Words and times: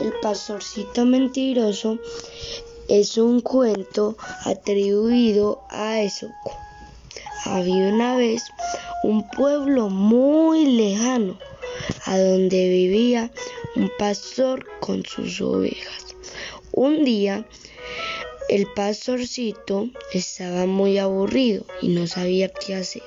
El 0.00 0.14
pastorcito 0.22 1.04
mentiroso 1.04 1.98
es 2.88 3.18
un 3.18 3.42
cuento 3.42 4.16
atribuido 4.46 5.62
a 5.68 6.00
Esopo. 6.00 6.56
Había 7.44 7.88
una 7.92 8.16
vez 8.16 8.42
un 9.02 9.28
pueblo 9.28 9.90
muy 9.90 10.64
lejano 10.64 11.38
a 12.06 12.18
donde 12.18 12.70
vivía 12.70 13.30
un 13.76 13.92
pastor 13.98 14.66
con 14.80 15.04
sus 15.04 15.38
ovejas. 15.42 16.16
Un 16.72 17.04
día 17.04 17.46
el 18.48 18.66
pastorcito 18.68 19.90
estaba 20.14 20.64
muy 20.64 20.96
aburrido 20.96 21.66
y 21.82 21.88
no 21.88 22.06
sabía 22.06 22.48
qué 22.48 22.74
hacer. 22.74 23.02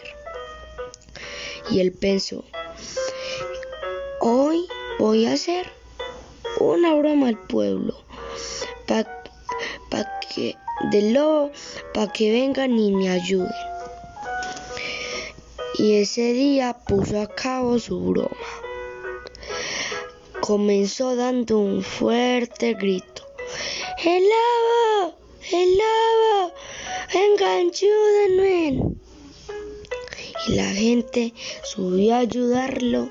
Y 1.71 1.79
él 1.79 1.91
pensó, 1.91 2.45
hoy 4.19 4.67
voy 4.99 5.25
a 5.25 5.33
hacer 5.33 5.82
una 6.71 6.93
broma 6.95 7.27
al 7.27 7.37
pueblo 7.37 7.93
para 9.89 10.19
que 10.19 10.55
del 10.91 11.13
lobo 11.13 11.51
para 11.93 12.11
que 12.11 12.31
vengan 12.31 12.77
y 12.77 12.91
me 12.91 13.09
ayuden. 13.09 13.51
Y 15.77 15.95
ese 16.01 16.33
día 16.33 16.73
puso 16.87 17.19
a 17.19 17.27
cabo 17.27 17.79
su 17.79 17.99
broma. 17.99 18.29
Comenzó 20.41 21.15
dando 21.15 21.57
un 21.59 21.83
fuerte 21.83 22.73
grito. 22.73 23.23
¡El 24.03 24.23
lobo! 24.23 25.15
¡El 25.51 25.77
lobo! 25.77 26.53
¡Vengan, 27.13 27.71
ayúdenme! 27.71 28.95
Y 30.47 30.55
la 30.55 30.69
gente 30.73 31.33
subió 31.63 32.15
a 32.15 32.19
ayudarlo 32.19 33.09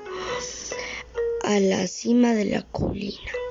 a 1.41 1.59
la 1.59 1.87
cima 1.87 2.33
de 2.33 2.45
la 2.45 2.61
colina. 2.61 3.42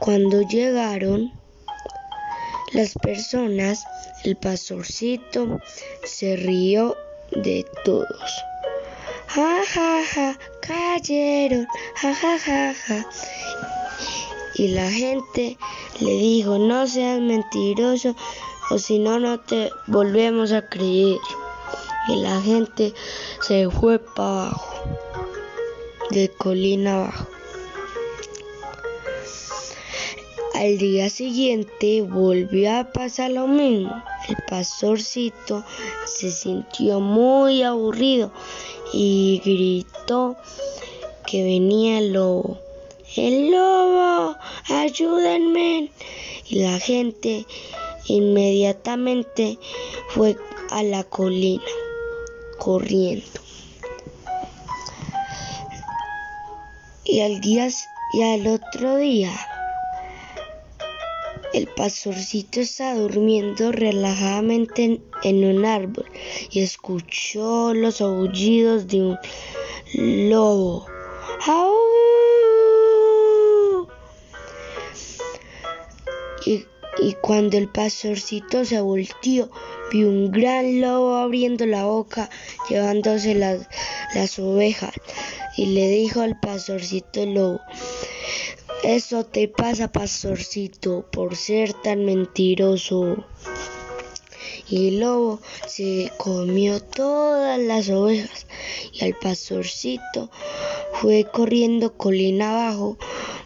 Cuando 0.00 0.40
llegaron 0.40 1.30
las 2.72 2.94
personas, 2.94 3.84
el 4.24 4.34
pastorcito 4.34 5.60
se 6.04 6.36
rió 6.36 6.96
de 7.32 7.66
todos. 7.84 8.44
Ja, 9.26 9.60
ja, 9.74 10.02
ja, 10.02 10.38
cayeron, 10.62 11.66
ja, 11.96 12.14
ja, 12.14 12.38
ja, 12.38 12.74
ja. 12.74 13.06
Y 14.54 14.68
la 14.68 14.90
gente 14.90 15.58
le 16.00 16.12
dijo, 16.12 16.58
no 16.58 16.86
seas 16.86 17.20
mentiroso 17.20 18.16
o 18.70 18.78
si 18.78 18.98
no, 18.98 19.20
no 19.20 19.38
te 19.38 19.70
volvemos 19.86 20.52
a 20.52 20.66
creer. 20.66 21.18
Y 22.08 22.16
la 22.16 22.40
gente 22.40 22.94
se 23.42 23.68
fue 23.68 23.98
para 23.98 24.46
abajo, 24.46 24.98
de 26.10 26.30
colina 26.30 26.96
abajo. 27.04 27.39
Al 30.60 30.76
día 30.76 31.08
siguiente 31.08 32.02
volvió 32.02 32.70
a 32.76 32.92
pasar 32.92 33.30
lo 33.30 33.46
mismo. 33.46 34.04
El 34.28 34.36
pastorcito 34.46 35.64
se 36.04 36.30
sintió 36.30 37.00
muy 37.00 37.62
aburrido 37.62 38.30
y 38.92 39.40
gritó 39.42 40.36
que 41.26 41.44
venía 41.44 42.00
el 42.00 42.12
lobo. 42.12 42.58
¡El 43.16 43.50
lobo! 43.50 44.36
¡Ayúdenme! 44.68 45.92
Y 46.46 46.56
la 46.56 46.78
gente 46.78 47.46
inmediatamente 48.04 49.58
fue 50.08 50.36
a 50.68 50.82
la 50.82 51.04
colina 51.04 51.64
corriendo. 52.58 53.40
Y 57.04 57.20
al 57.20 57.40
día 57.40 57.66
y 58.12 58.22
al 58.22 58.46
otro 58.46 58.96
día 58.98 59.32
el 61.52 61.66
pastorcito 61.66 62.60
estaba 62.60 62.94
durmiendo 62.94 63.72
relajadamente 63.72 65.00
en, 65.24 65.44
un 65.44 65.64
árbol 65.64 66.06
y 66.50 66.60
escuchó 66.60 67.74
los 67.74 68.00
aullidos 68.00 68.86
de 68.86 69.00
un 69.02 69.18
lobo. 70.28 70.86
Y, 76.46 76.64
y, 76.98 77.12
cuando 77.20 77.58
el 77.58 77.68
pastorcito 77.68 78.64
se 78.64 78.80
volteó, 78.80 79.50
vio 79.90 80.08
un 80.08 80.30
gran 80.30 80.80
lobo 80.80 81.16
abriendo 81.16 81.66
la 81.66 81.84
boca, 81.84 82.30
llevándose 82.68 83.34
las, 83.34 83.68
las 84.14 84.38
ovejas. 84.38 84.92
Y 85.56 85.66
le 85.66 85.88
dijo 85.88 86.20
al 86.20 86.38
pastorcito 86.38 87.26
lobo, 87.26 87.60
eso 88.82 89.24
te 89.24 89.48
pasa, 89.48 89.92
pastorcito, 89.92 91.06
por 91.12 91.36
ser 91.36 91.74
tan 91.74 92.04
mentiroso. 92.04 93.24
Y 94.68 94.88
el 94.88 94.98
lobo 95.00 95.40
se 95.66 96.10
comió 96.16 96.80
todas 96.80 97.58
las 97.58 97.90
ovejas 97.90 98.46
y 98.92 99.04
al 99.04 99.14
pastorcito 99.14 100.30
fue 100.94 101.24
corriendo 101.24 101.96
colina 101.96 102.50
abajo 102.50 102.96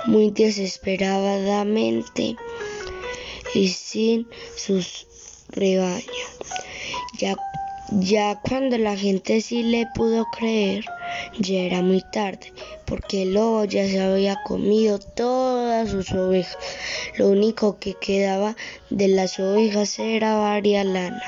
muy 0.07 0.31
desesperadamente 0.31 2.37
y 3.55 3.69
sin 3.69 4.29
sus 4.57 5.07
rebaños. 5.49 6.07
Ya, 7.19 7.37
ya 8.01 8.41
cuando 8.41 8.77
la 8.77 8.97
gente 8.97 9.41
sí 9.41 9.63
le 9.63 9.87
pudo 9.95 10.25
creer, 10.37 10.85
ya 11.39 11.61
era 11.61 11.83
muy 11.83 12.03
tarde, 12.13 12.53
porque 12.87 13.23
el 13.23 13.35
lobo 13.35 13.65
ya 13.65 13.87
se 13.87 14.01
había 14.01 14.43
comido 14.43 14.99
todas 14.99 15.91
sus 15.91 16.11
ovejas. 16.13 16.59
Lo 17.17 17.29
único 17.29 17.79
que 17.79 17.95
quedaba 17.95 18.57
de 18.91 19.09
las 19.09 19.39
ovejas 19.39 19.99
era 19.99 20.37
varia 20.37 20.83
lana. 20.83 21.23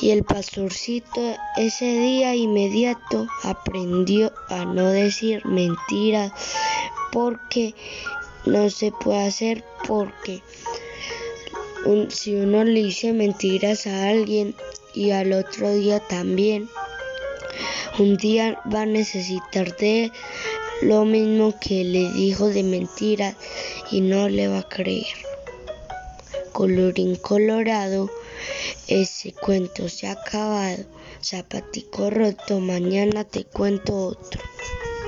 Y 0.00 0.10
el 0.10 0.24
pastorcito 0.24 1.36
ese 1.56 1.84
día 1.84 2.34
inmediato 2.34 3.26
aprendió 3.44 4.32
a 4.48 4.64
no 4.64 4.90
decir 4.90 5.44
mentiras 5.46 6.32
porque 7.12 7.74
no 8.46 8.68
se 8.70 8.90
puede 8.90 9.26
hacer 9.26 9.64
porque 9.86 10.42
si 12.08 12.34
uno 12.34 12.64
le 12.64 12.82
dice 12.82 13.12
mentiras 13.12 13.86
a 13.86 14.08
alguien 14.08 14.54
y 14.94 15.10
al 15.10 15.32
otro 15.32 15.72
día 15.72 16.00
también 16.00 16.68
un 17.98 18.16
día 18.16 18.58
va 18.72 18.82
a 18.82 18.86
necesitar 18.86 19.76
de 19.76 20.10
lo 20.80 21.04
mismo 21.04 21.54
que 21.60 21.84
le 21.84 22.10
dijo 22.12 22.48
de 22.48 22.62
mentiras 22.62 23.36
y 23.90 24.00
no 24.00 24.28
le 24.28 24.48
va 24.48 24.60
a 24.60 24.68
creer. 24.68 25.06
Colorín 26.52 27.16
colorado, 27.16 28.10
ese 28.88 29.32
cuento 29.32 29.88
se 29.88 30.08
ha 30.08 30.12
acabado. 30.12 30.84
Zapatico 31.22 32.10
roto, 32.10 32.60
mañana 32.60 33.24
te 33.24 33.44
cuento 33.44 33.94
otro. 33.94 34.40